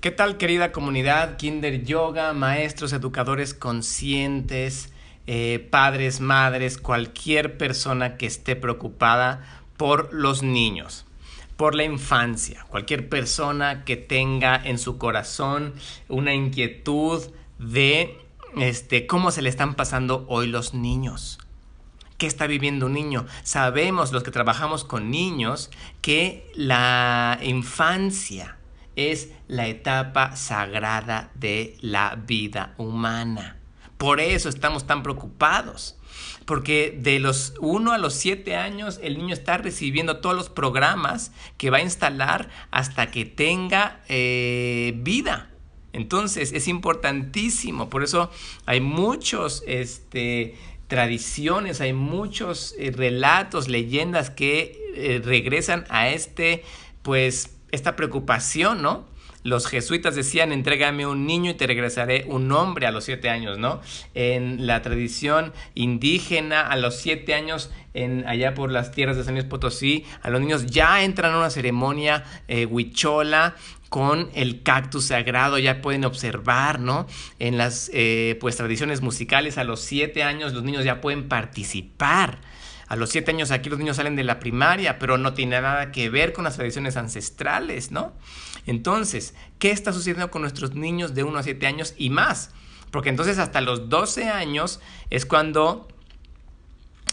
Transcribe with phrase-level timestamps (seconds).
[0.00, 4.92] ¿Qué tal querida comunidad Kinder Yoga, maestros, educadores conscientes,
[5.26, 11.04] eh, padres, madres, cualquier persona que esté preocupada por los niños,
[11.56, 15.74] por la infancia, cualquier persona que tenga en su corazón
[16.08, 17.20] una inquietud
[17.58, 18.18] de
[18.56, 21.40] este, cómo se le están pasando hoy los niños?
[22.18, 23.26] ¿Qué está viviendo un niño?
[23.42, 25.70] Sabemos los que trabajamos con niños
[26.02, 28.57] que la infancia
[28.98, 33.56] es la etapa sagrada de la vida humana.
[33.96, 35.94] Por eso estamos tan preocupados.
[36.46, 41.30] Porque de los 1 a los 7 años el niño está recibiendo todos los programas
[41.58, 45.50] que va a instalar hasta que tenga eh, vida.
[45.92, 47.90] Entonces es importantísimo.
[47.90, 48.30] Por eso
[48.66, 50.56] hay muchos este,
[50.88, 56.64] tradiciones, hay muchos eh, relatos, leyendas que eh, regresan a este,
[57.02, 59.06] pues, esta preocupación, ¿no?
[59.44, 63.56] Los jesuitas decían, entrégame un niño y te regresaré un hombre a los siete años,
[63.56, 63.80] ¿no?
[64.14, 69.34] En la tradición indígena, a los siete años, en, allá por las tierras de San
[69.34, 73.54] Luis Potosí, a los niños ya entran a una ceremonia eh, huichola
[73.88, 77.06] con el cactus sagrado, ya pueden observar, ¿no?
[77.38, 82.40] En las eh, pues tradiciones musicales, a los siete años los niños ya pueden participar
[82.88, 85.92] a los siete años aquí los niños salen de la primaria, pero no tiene nada
[85.92, 88.14] que ver con las tradiciones ancestrales, ¿no?
[88.66, 92.50] Entonces, ¿qué está sucediendo con nuestros niños de 1 a 7 años y más?
[92.90, 94.80] Porque entonces hasta los 12 años
[95.10, 95.86] es cuando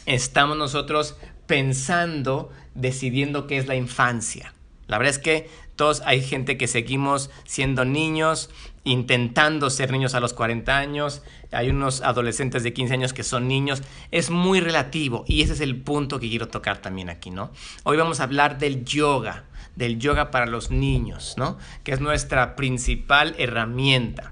[0.06, 4.55] estamos nosotros pensando, decidiendo qué es la infancia.
[4.88, 8.50] La verdad es que todos hay gente que seguimos siendo niños,
[8.84, 13.48] intentando ser niños a los 40 años, hay unos adolescentes de 15 años que son
[13.48, 17.52] niños, es muy relativo y ese es el punto que quiero tocar también aquí, ¿no?
[17.84, 21.58] Hoy vamos a hablar del yoga, del yoga para los niños, ¿no?
[21.84, 24.32] Que es nuestra principal herramienta,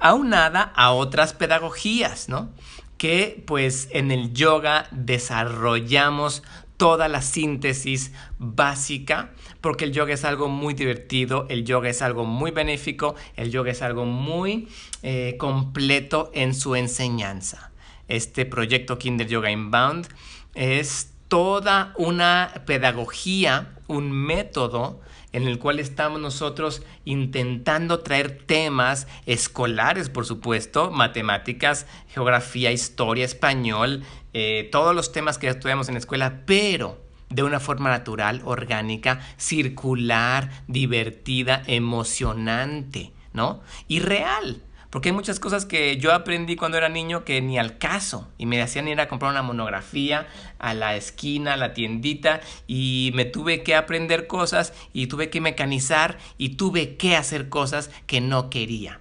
[0.00, 2.50] aunada a otras pedagogías, ¿no?
[2.98, 6.42] Que pues en el yoga desarrollamos
[6.82, 8.10] toda la síntesis
[8.40, 13.52] básica, porque el yoga es algo muy divertido, el yoga es algo muy benéfico, el
[13.52, 14.66] yoga es algo muy
[15.04, 17.70] eh, completo en su enseñanza.
[18.08, 20.08] Este proyecto Kinder Yoga Inbound
[20.56, 25.00] es toda una pedagogía, un método
[25.32, 34.02] en el cual estamos nosotros intentando traer temas escolares, por supuesto, matemáticas, geografía, historia, español,
[34.34, 37.00] eh, todos los temas que estudiamos en la escuela, pero
[37.30, 43.62] de una forma natural, orgánica, circular, divertida, emocionante, ¿no?
[43.88, 44.60] Y real.
[44.92, 48.28] Porque hay muchas cosas que yo aprendí cuando era niño que ni al caso.
[48.36, 52.42] Y me hacían ir a comprar una monografía a la esquina, a la tiendita.
[52.66, 57.90] Y me tuve que aprender cosas y tuve que mecanizar y tuve que hacer cosas
[58.06, 59.00] que no quería.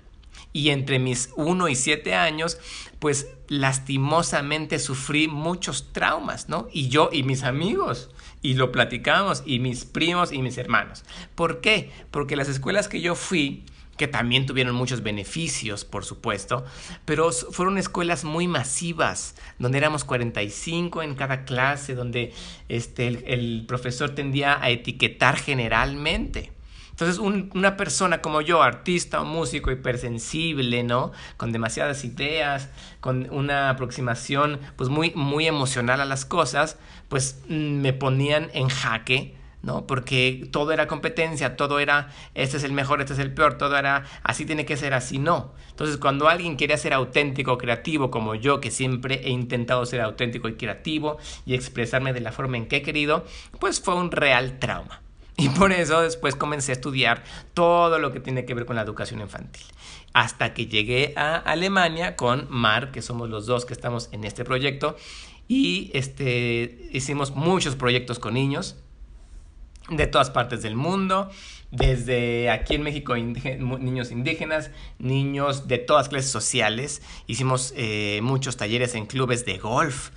[0.54, 2.58] Y entre mis 1 y 7 años,
[3.00, 6.70] pues lastimosamente sufrí muchos traumas, ¿no?
[6.72, 8.12] Y yo y mis amigos.
[8.42, 11.04] Y lo platicamos, y mis primos y mis hermanos.
[11.36, 11.92] ¿Por qué?
[12.12, 13.66] Porque las escuelas que yo fui,
[13.98, 16.66] que también tuvieron muchos beneficios, por supuesto,
[17.06, 22.34] pero fueron escuelas muy masivas, donde éramos 45 en cada clase, donde
[22.70, 26.52] este, el, profesor tendía a etiquetar generalmente.
[26.90, 31.12] Entonces, una persona como yo, artista o músico hipersensible, ¿no?
[31.38, 32.70] Con demasiadas ideas,
[33.00, 38.68] con una aproximación pues muy, muy emocional a las cosas, pues mm, me ponían en
[38.70, 39.86] jaque ¿no?
[39.86, 43.78] Porque todo era competencia, todo era, este es el mejor, este es el peor, todo
[43.78, 45.54] era, así tiene que ser, así no.
[45.70, 50.48] Entonces, cuando alguien quería ser auténtico, creativo, como yo, que siempre he intentado ser auténtico
[50.48, 53.26] y creativo y expresarme de la forma en que he querido,
[53.60, 55.02] pues fue un real trauma.
[55.38, 57.24] Y por eso después comencé a estudiar
[57.54, 59.64] todo lo que tiene que ver con la educación infantil.
[60.14, 64.44] Hasta que llegué a Alemania con Mar, que somos los dos que estamos en este
[64.44, 64.98] proyecto,
[65.48, 68.78] y este, hicimos muchos proyectos con niños
[69.90, 71.30] de todas partes del mundo,
[71.72, 77.02] desde aquí en México niños indígenas, niños de todas clases sociales.
[77.28, 80.12] Hicimos eh, muchos talleres en clubes de golf.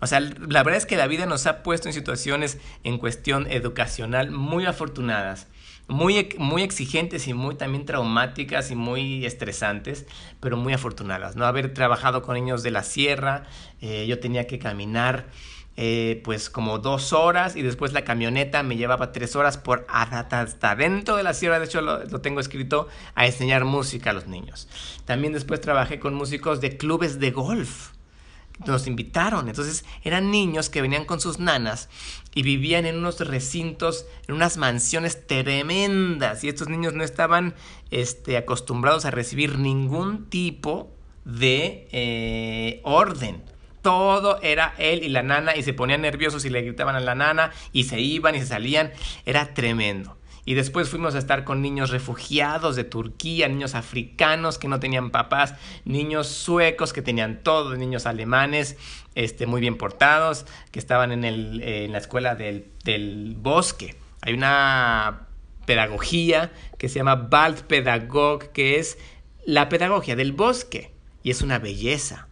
[0.00, 3.46] O sea, la verdad es que la vida nos ha puesto en situaciones en cuestión
[3.50, 5.46] educacional muy afortunadas,
[5.88, 10.06] muy, muy exigentes y muy también traumáticas y muy estresantes,
[10.40, 11.36] pero muy afortunadas.
[11.36, 11.44] ¿no?
[11.44, 13.44] Haber trabajado con niños de la sierra,
[13.82, 15.26] eh, yo tenía que caminar
[15.76, 20.76] eh, pues como dos horas y después la camioneta me llevaba tres horas por hasta
[20.76, 24.68] dentro de la sierra, de hecho lo, tengo escrito, a enseñar música a los niños.
[25.06, 27.92] También después trabajé con músicos de clubes de golf.
[28.66, 29.48] nos invitaron.
[29.48, 31.88] Entonces eran niños que venían con sus nanas
[32.34, 36.44] y vivían en unos recintos, en unas mansiones tremendas.
[36.44, 37.54] Y estos niños no estaban
[37.90, 40.90] este, acostumbrados a recibir ningún tipo
[41.24, 43.49] de eh, orden.
[43.82, 47.14] Todo era él y la nana y se ponían nerviosos y le gritaban a la
[47.14, 48.92] nana y se iban y se salían.
[49.24, 50.16] Era tremendo.
[50.44, 55.10] Y después fuimos a estar con niños refugiados de Turquía, niños africanos que no tenían
[55.10, 55.54] papás,
[55.84, 58.76] niños suecos que tenían todo, niños alemanes
[59.14, 63.96] este, muy bien portados, que estaban en, el, en la escuela del, del bosque.
[64.22, 65.28] Hay una
[65.66, 68.98] pedagogía que se llama Waldpädagog, que es
[69.44, 70.92] la pedagogía del bosque.
[71.22, 72.29] Y es una belleza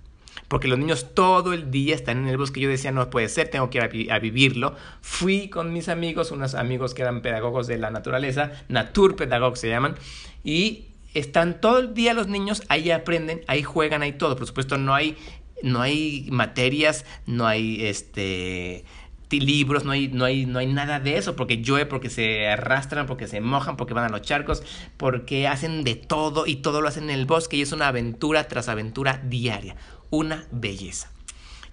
[0.48, 2.60] porque los niños todo el día están en el bosque.
[2.60, 4.74] Yo decía, no puede ser, tengo que ir a, vivirlo.
[5.02, 9.94] Fui con mis amigos, unos amigos que eran pedagogos de la naturaleza, naturpedagogos se llaman,
[10.42, 14.36] y están todo el día los niños, ahí aprenden, ahí juegan, ahí todo.
[14.36, 15.16] Por supuesto, no hay,
[15.62, 18.84] no hay materias, no hay este
[19.30, 23.06] libros, no hay, no, hay, no hay nada de eso, porque llueve, porque se arrastran,
[23.06, 24.62] porque se mojan, porque van a los charcos,
[24.96, 28.48] porque hacen de todo y todo lo hacen en el bosque y es una aventura
[28.48, 29.76] tras aventura diaria
[30.10, 31.10] una belleza.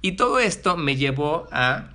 [0.01, 1.91] Y todo esto me llevó a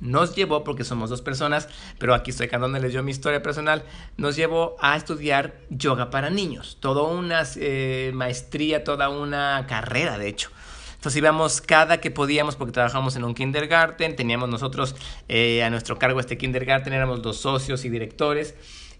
[0.00, 1.68] nos llevó, porque somos dos personas,
[1.98, 3.84] pero aquí estoy contándoles yo mi historia personal,
[4.16, 10.28] nos llevó a estudiar yoga para niños, toda una eh, maestría, toda una carrera, de
[10.28, 10.50] hecho.
[10.98, 14.96] Entonces íbamos cada que podíamos, porque trabajamos en un kindergarten, teníamos nosotros
[15.28, 18.56] eh, a nuestro cargo este kindergarten, éramos dos socios y directores,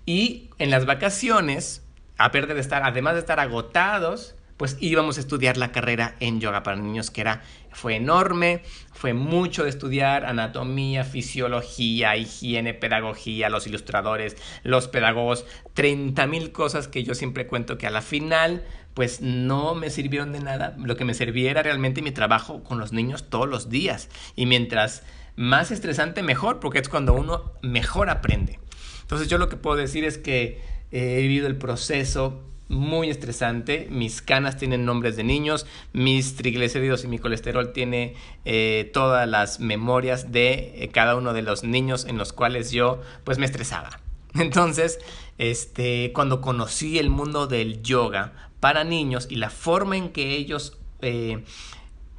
[0.06, 1.82] y en las vacaciones,
[2.16, 6.40] a perder de estar, además de estar agotados, pues íbamos a estudiar la carrera en
[6.40, 7.42] yoga para niños, que era,
[7.72, 8.62] fue enorme,
[8.92, 16.86] fue mucho de estudiar anatomía, fisiología, higiene, pedagogía, los ilustradores, los pedagogos, 30 mil cosas
[16.86, 18.64] que yo siempre cuento que a la final
[18.98, 20.74] pues no me sirvieron de nada.
[20.76, 24.08] Lo que me servía era realmente mi trabajo con los niños todos los días.
[24.34, 25.04] Y mientras
[25.36, 28.58] más estresante, mejor, porque es cuando uno mejor aprende.
[29.02, 30.60] Entonces yo lo que puedo decir es que
[30.90, 33.86] he vivido el proceso muy estresante.
[33.88, 39.60] Mis canas tienen nombres de niños, mis triglicéridos y mi colesterol tiene eh, todas las
[39.60, 44.00] memorias de eh, cada uno de los niños en los cuales yo pues me estresaba.
[44.34, 44.98] Entonces,
[45.38, 50.78] este, cuando conocí el mundo del yoga para niños y la forma en que ellos
[51.00, 51.44] eh,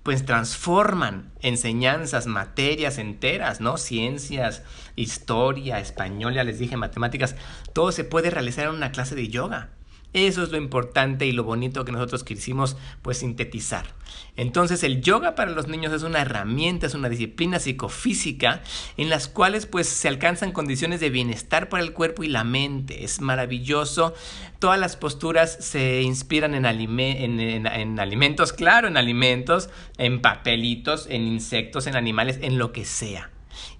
[0.03, 3.77] pues transforman enseñanzas, materias enteras, ¿no?
[3.77, 4.63] Ciencias,
[4.95, 7.35] historia, español, ya les dije, matemáticas,
[7.73, 9.69] todo se puede realizar en una clase de yoga.
[10.11, 13.93] Eso es lo importante y lo bonito que nosotros quisimos pues sintetizar.
[14.35, 18.63] Entonces el yoga para los niños es una herramienta, es una disciplina psicofísica
[18.97, 23.03] en las cuales pues se alcanzan condiciones de bienestar para el cuerpo y la mente.
[23.03, 24.15] Es maravilloso.
[24.57, 29.69] Todas las posturas se inspiran en, en alimentos, claro, en alimentos,
[29.99, 33.29] en papelitos, en insectos, en animales, en lo que sea.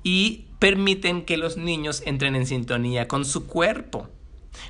[0.04, 4.10] Y permiten que los niños entren en sintonía con su cuerpo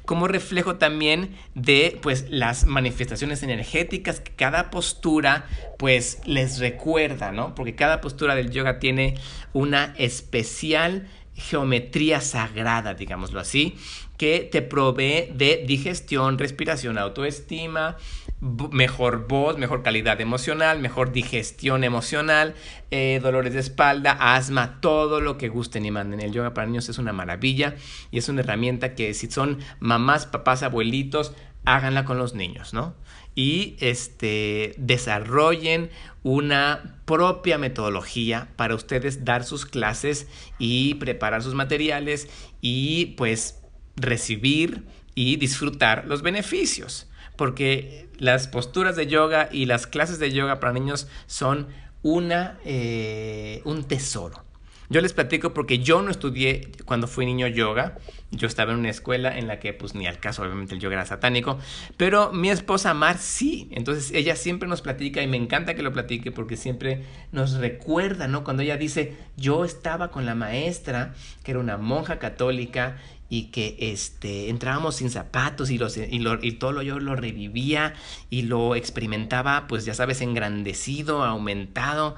[0.05, 5.45] como reflejo también de pues las manifestaciones energéticas que cada postura
[5.77, 7.55] pues les recuerda, ¿no?
[7.55, 9.15] Porque cada postura del yoga tiene
[9.53, 13.77] una especial geometría sagrada, digámoslo así,
[14.17, 17.97] que te provee de digestión, respiración, autoestima,
[18.41, 22.55] mejor voz, mejor calidad emocional, mejor digestión emocional,
[22.89, 26.21] eh, dolores de espalda, asma, todo lo que gusten y manden.
[26.21, 27.75] El yoga para niños es una maravilla
[28.11, 31.33] y es una herramienta que si son mamás, papás, abuelitos,
[31.65, 32.95] háganla con los niños, ¿no?
[33.35, 35.89] Y este, desarrollen
[36.23, 40.27] una propia metodología para ustedes dar sus clases
[40.57, 42.29] y preparar sus materiales
[42.61, 43.61] y pues
[43.97, 47.08] recibir y disfrutar los beneficios
[47.39, 51.69] porque las posturas de yoga y las clases de yoga para niños son
[52.01, 54.43] una, eh, un tesoro.
[54.89, 57.97] Yo les platico porque yo no estudié cuando fui niño yoga.
[58.31, 60.95] Yo estaba en una escuela en la que pues ni al caso obviamente el yoga
[60.95, 61.59] era satánico.
[61.95, 63.69] Pero mi esposa Mar sí.
[63.71, 68.27] Entonces ella siempre nos platica y me encanta que lo platique porque siempre nos recuerda,
[68.27, 68.43] ¿no?
[68.43, 72.97] Cuando ella dice, yo estaba con la maestra que era una monja católica
[73.29, 77.93] y que este, entrábamos sin zapatos y, los, y, y todo lo, yo lo revivía
[78.31, 82.15] y lo experimentaba, pues ya sabes, engrandecido, aumentado.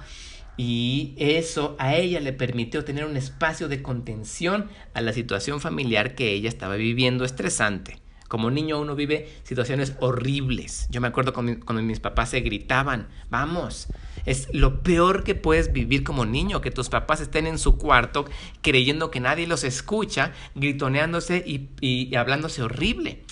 [0.63, 6.13] Y eso a ella le permitió tener un espacio de contención a la situación familiar
[6.13, 7.97] que ella estaba viviendo estresante.
[8.27, 10.85] Como niño uno vive situaciones horribles.
[10.91, 13.87] Yo me acuerdo cuando, mis papás se gritaban, vamos,
[14.27, 18.25] es lo peor que puedes vivir como niño, que tus papás estén en su cuarto
[18.61, 23.23] creyendo que nadie los escucha, gritoneándose y, y hablándose horrible.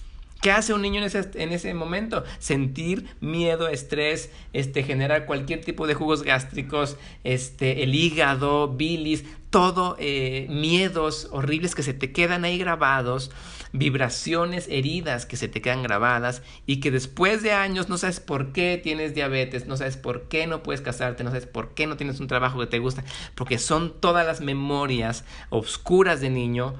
[0.41, 2.23] ¿Qué hace un niño en ese, en ese momento?
[2.37, 9.97] Sentir miedo, estrés, este, generar cualquier tipo de jugos gástricos, este, el hígado, bilis, todo,
[9.99, 13.31] eh, miedos horribles que se te quedan ahí grabados,
[13.73, 18.53] vibraciones, heridas que se te quedan grabadas y que después de años no sabes por
[18.53, 21.97] qué tienes diabetes, no sabes por qué no puedes casarte, no sabes por qué no
[21.97, 23.03] tienes un trabajo que te gusta,
[23.35, 26.75] porque son todas las memorias oscuras de niño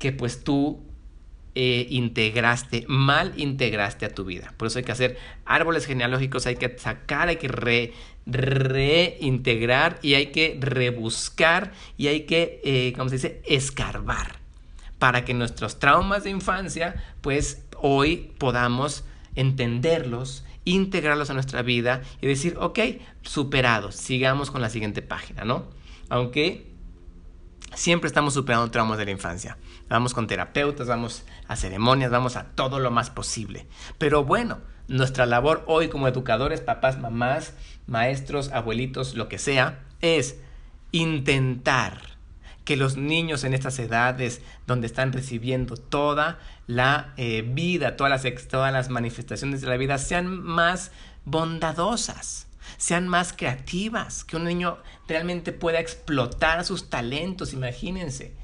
[0.00, 0.82] que pues tú
[1.54, 4.52] eh, integraste, mal integraste a tu vida.
[4.56, 7.92] Por eso hay que hacer árboles genealógicos, hay que sacar, hay que
[8.26, 14.38] reintegrar y hay que rebuscar y hay que, eh, ¿cómo se dice?, escarbar
[14.98, 22.26] para que nuestros traumas de infancia, pues hoy podamos entenderlos, integrarlos a nuestra vida y
[22.26, 22.78] decir, ok,
[23.22, 25.66] superados, sigamos con la siguiente página, ¿no?
[26.08, 26.72] Aunque
[27.74, 29.58] siempre estamos superando traumas de la infancia.
[29.94, 33.68] Vamos con terapeutas, vamos a ceremonias, vamos a todo lo más posible.
[33.96, 34.58] Pero bueno,
[34.88, 37.54] nuestra labor hoy como educadores, papás, mamás,
[37.86, 40.40] maestros, abuelitos, lo que sea, es
[40.90, 42.16] intentar
[42.64, 48.48] que los niños en estas edades donde están recibiendo toda la eh, vida, todas las,
[48.48, 50.90] todas las manifestaciones de la vida, sean más
[51.24, 52.48] bondadosas
[52.78, 58.34] sean más creativas, que un niño realmente pueda explotar sus talentos, imagínense.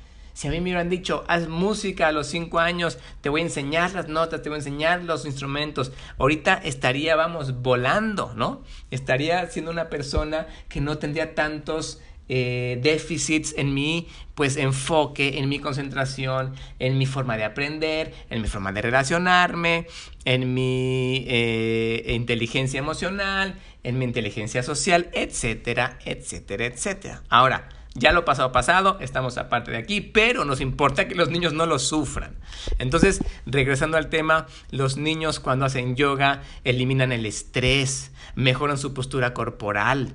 [0.41, 3.45] Si a mí me hubieran dicho, haz música a los cinco años, te voy a
[3.45, 8.63] enseñar las notas, te voy a enseñar los instrumentos, ahorita estaría, vamos, volando, ¿no?
[8.91, 15.51] Estaría siendo una persona que no tendría tantos eh, déficits en mi pues enfoque, en
[15.51, 19.89] mi concentración, en mi forma de aprender, en mi forma de relacionarme,
[20.25, 27.23] en mi eh, inteligencia emocional, en mi inteligencia social, etcétera, etcétera, etcétera.
[27.29, 31.53] Ahora, ya lo pasado pasado, estamos aparte de aquí, pero nos importa que los niños
[31.53, 32.37] no lo sufran.
[32.79, 39.35] Entonces, regresando al tema, los niños cuando hacen yoga eliminan el estrés, mejoran su postura
[39.35, 40.15] corporal,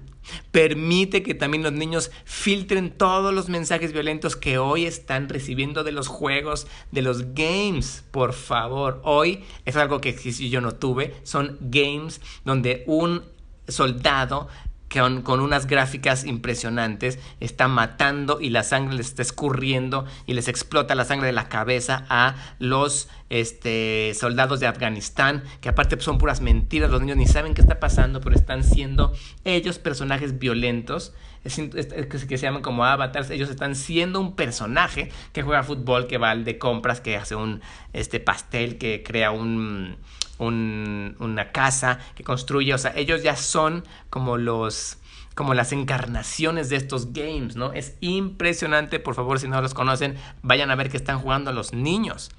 [0.52, 5.92] Permite que también los niños filtren todos los mensajes violentos que hoy están recibiendo de
[5.92, 8.04] los juegos, de los games.
[8.12, 11.14] Por favor, hoy es algo que yo no tuve.
[11.24, 13.24] Son games donde un
[13.68, 14.48] soldado
[14.90, 20.96] con, unas gráficas impresionantes, está matando y la sangre les está escurriendo y les explota
[20.96, 26.42] la sangre de la cabeza a los este, soldados de Afganistán, que aparte son puras
[26.42, 29.14] mentiras, los niños ni saben qué está pasando, pero están siendo
[29.44, 31.14] ellos personajes violentos,
[31.46, 36.32] que se llaman como avatars, ellos están siendo un personaje que juega fútbol, que va
[36.32, 37.62] al de compras, que hace un
[37.94, 39.98] este, pastel, que crea un
[40.38, 44.98] una casa, que construye, o sea, ellos ya son como los
[45.34, 47.74] como las encarnaciones de estos games, ¿no?
[47.74, 51.54] Es impresionante, por favor, si no los conocen, vayan a ver que están jugando a
[51.54, 52.32] los niños,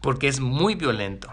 [0.00, 1.32] porque es muy violento.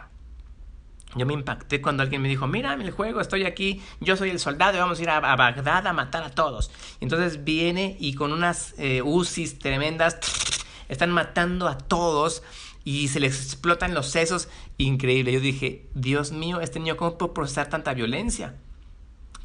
[1.15, 4.39] Yo me impacté cuando alguien me dijo, mira el juego, estoy aquí, yo soy el
[4.39, 6.69] soldado y vamos a ir a, Bagdad a matar a todos.
[6.99, 10.19] entonces viene y con unas eh, UCIs tremendas,
[10.87, 12.43] están matando a todos
[12.83, 14.49] y se les explotan los sesos.
[14.77, 15.31] Increíble.
[15.31, 18.55] Yo dije, Dios mío, este niño, ¿cómo puede procesar tanta violencia?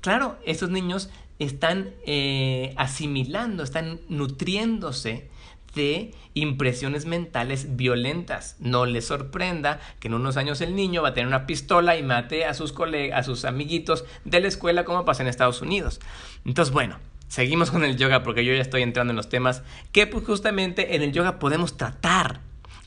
[0.01, 5.31] Claro, estos niños están eh, asimilando, están nutriéndose
[5.75, 8.57] de impresiones mentales violentas.
[8.59, 12.03] No les sorprenda que en unos años el niño va a tener una pistola y
[12.03, 12.75] mate a sus
[13.13, 16.01] a sus amiguitos de la escuela como pasa en Estados Unidos.
[16.45, 19.63] Entonces, bueno, seguimos con el yoga porque yo ya estoy entrando en los temas
[19.93, 22.41] que pues, justamente en el yoga podemos tratar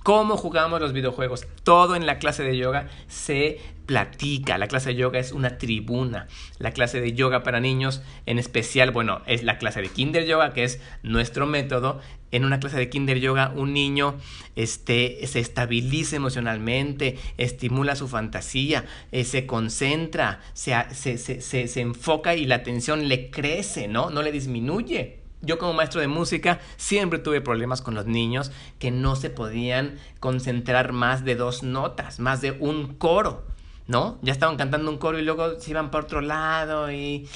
[0.08, 1.48] cómo jugamos los videojuegos.
[1.64, 4.58] Todo en la clase de yoga se platica.
[4.58, 6.30] La clase de yoga es una tribuna.
[6.60, 10.54] La clase de yoga para niños, en especial, bueno, es la clase de Kinder Yoga,
[10.54, 12.00] que es nuestro método.
[12.32, 14.16] En una clase de Kinder Yoga, un niño
[14.56, 22.34] este, se estabiliza emocionalmente, estimula su fantasía, eh, se concentra, se, se, se, se enfoca
[22.34, 24.10] y la atención le crece, ¿no?
[24.10, 25.17] No le disminuye.
[25.42, 30.00] Yo como maestro de música siempre tuve problemas con los niños que no se podían
[30.20, 33.46] concentrar más de dos notas, más de un coro.
[33.88, 34.20] ¿no?
[34.22, 37.30] Ya estaban cantando un coro y luego se iban por otro lado y,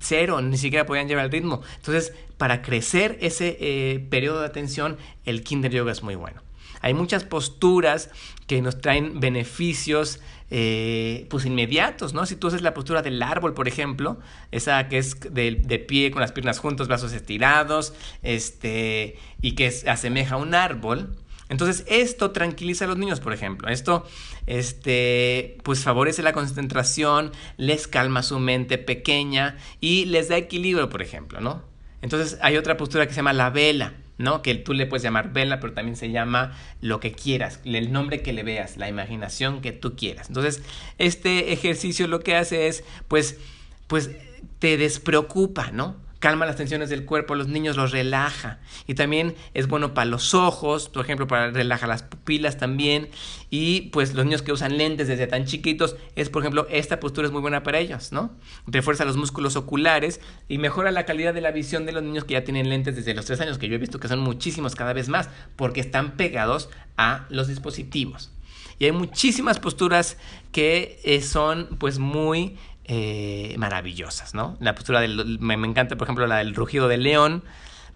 [0.00, 1.62] cero, ni siquiera podían llevar el ritmo.
[1.76, 6.42] Entonces, para crecer ese eh, periodo de atención, el Kinder Yoga es muy bueno.
[6.82, 8.10] Hay muchas posturas
[8.46, 10.20] que nos traen beneficios
[10.56, 12.26] eh, pues inmediatos, ¿no?
[12.26, 14.20] Si tú haces la postura del árbol, por ejemplo,
[14.52, 17.92] esa que es de, pie con las piernas juntas, brazos estirados,
[18.22, 21.16] este, y que asemeja a un árbol,
[21.48, 23.68] entonces, esto tranquiliza a los niños, por ejemplo.
[23.68, 24.06] Esto,
[24.46, 31.02] este, pues favorece la concentración, les calma su mente pequeña y les da equilibrio, por
[31.02, 31.64] ejemplo, ¿no?
[32.00, 33.94] Entonces, hay otra postura que se llama la vela.
[34.18, 34.42] ¿No?
[34.42, 38.22] Que tú le puedes llamar vela, pero también se llama lo que quieras, el nombre
[38.22, 40.28] que le veas, la imaginación que tú quieras.
[40.28, 40.62] Entonces,
[40.98, 43.38] este ejercicio lo que hace es, pues,
[43.86, 44.10] pues
[44.58, 45.96] te despreocupa, ¿no?
[46.24, 48.58] Calma las tensiones del cuerpo, los niños los relaja.
[48.86, 53.10] Y también es bueno para los ojos, por ejemplo, para relajar las pupilas también.
[53.50, 57.26] Y pues los niños que usan lentes desde tan chiquitos, es por ejemplo, esta postura
[57.26, 58.32] es muy buena para ellos, ¿no?
[58.66, 62.32] Refuerza los músculos oculares y mejora la calidad de la visión de los niños que
[62.32, 64.94] ya tienen lentes desde los tres años, que yo he visto que son muchísimos cada
[64.94, 68.30] vez más, porque están pegados a los dispositivos.
[68.78, 70.16] Y hay muchísimas posturas
[70.52, 74.56] que eh, son pues muy eh, maravillosas, ¿no?
[74.60, 77.42] La postura del, me, encanta, por ejemplo, la del rugido del león,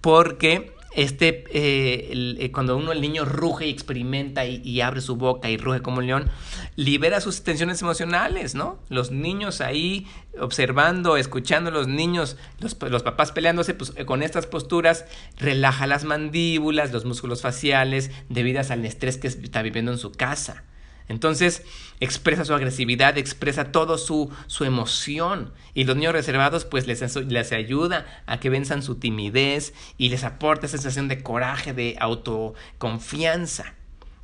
[0.01, 5.51] porque este, eh, eh, cuando uno, el niño ruge y experimenta y, abre su boca
[5.51, 6.31] y ruge como un león,
[6.77, 8.79] libera sus tensiones emocionales, ¿no?
[8.89, 10.07] Los niños ahí
[10.41, 15.05] observando, escuchando a los niños, los, los papás peleándose, pues con estas posturas
[15.37, 20.65] relaja las mandíbulas, los músculos faciales, debido al estrés que está viviendo en su casa.
[21.09, 21.63] Entonces
[22.01, 25.53] expresa su agresividad, expresa todo su, su emoción.
[25.75, 30.25] Y los niños reservados pues les, les ayuda a que venzan su timidez y les
[30.25, 33.78] aporta esa sensación de coraje, de autoconfianza.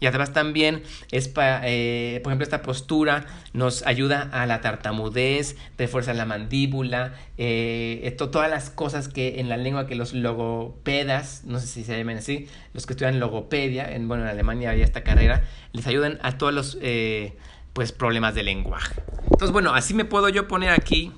[0.04, 0.82] Y además también
[1.12, 8.02] es, eh, por ejemplo, esta postura nos ayuda a la tartamudez, refuerza la mandíbula, eh,
[8.04, 11.96] esto, todas las cosas que en la lengua que los logopedas, no sé si se
[11.96, 15.42] llaman así, los que estudian logopedia, en, bueno, en Alemania hay esta carrera,
[15.72, 17.38] les ayudan a todos los eh,
[17.72, 19.00] pues, problemas de lenguaje.
[19.22, 21.12] Entonces, bueno, así me puedo yo poner aquí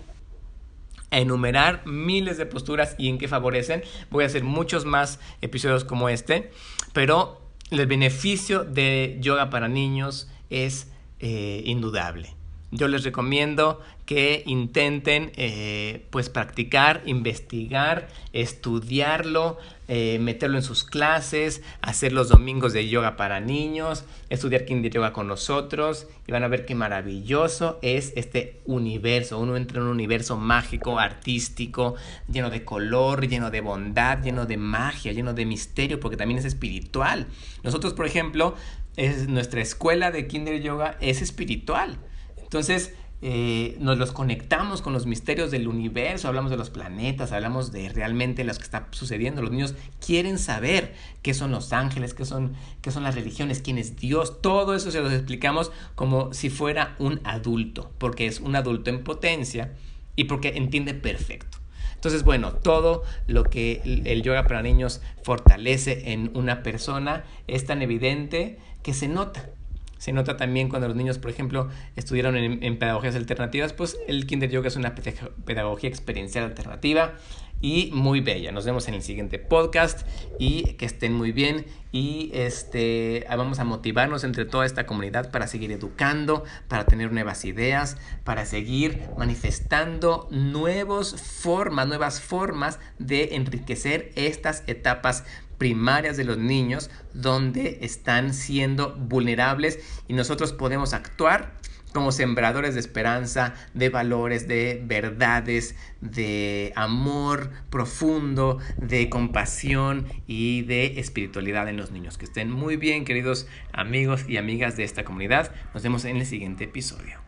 [1.11, 3.83] a enumerar miles de posturas y en qué favorecen.
[4.11, 6.53] Voy a hacer muchos más episodios como este,
[6.93, 12.36] pero el beneficio de yoga para niños es eh, indudable.
[12.73, 21.63] Yo les recomiendo que intenten eh, pues practicar, investigar, estudiarlo, eh, meterlo en sus clases,
[21.81, 26.49] hacer los domingos de yoga para niños, estudiar Kinder Yoga con nosotros y van a
[26.49, 29.39] ver qué maravilloso es este universo.
[29.39, 31.95] Uno entra en un universo mágico, artístico,
[32.29, 36.45] lleno de color, lleno de bondad, lleno de magia, lleno de misterio, porque también es
[36.45, 37.29] espiritual.
[37.63, 38.57] Nosotros, por ejemplo,
[38.97, 41.99] es, nuestra escuela de Kinder Yoga es espiritual.
[42.47, 47.73] Entonces, eh, nos los conectamos con los misterios del universo, hablamos de los planetas, hablamos
[47.73, 49.41] de realmente lo que está sucediendo.
[49.43, 53.79] Los niños quieren saber qué son los ángeles, qué son, qué son las religiones, quién
[53.79, 54.43] es Dios.
[54.43, 59.03] Todo eso se los explicamos como si fuera un adulto, porque es un adulto en
[59.03, 59.73] potencia
[60.15, 61.59] y porque entiende perfecto.
[61.95, 67.81] Entonces, bueno, todo lo que el yoga para niños fortalece en una persona es tan
[67.81, 69.51] evidente que se nota.
[69.99, 74.51] Se nota también cuando los niños, por ejemplo, estudiaron en, pedagogías alternativas, pues el Kinder
[74.51, 77.15] Yoga es una pedagogía experiencial alternativa
[77.61, 78.53] y muy bella.
[78.53, 80.07] Nos vemos en el siguiente podcast
[80.39, 85.47] y que estén muy bien y este vamos a motivarnos entre toda esta comunidad para
[85.47, 94.11] seguir educando, para tener nuevas ideas, para seguir manifestando nuevos formas, nuevas formas de enriquecer
[94.15, 95.25] estas etapas
[95.59, 101.55] primarias de los niños donde están siendo vulnerables y nosotros podemos actuar
[101.97, 111.01] como sembradores de esperanza, de valores, de verdades, de amor profundo, de compasión y de
[111.01, 112.19] espiritualidad en los niños.
[112.19, 115.53] Que estén muy bien, queridos amigos y amigas de esta comunidad.
[115.73, 117.26] Nos vemos en el siguiente episodio.